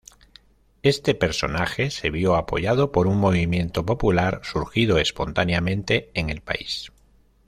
Este 0.81 1.13
personaje 1.13 1.91
se 1.91 2.09
vio 2.09 2.33
apoyado 2.35 2.91
por 2.91 3.05
un 3.05 3.17
movimiento 3.19 3.85
popular 3.85 4.41
surgido 4.43 4.97
espontáneamente 4.97 6.09
en 6.15 6.31
el 6.31 6.41
país. 6.41 6.91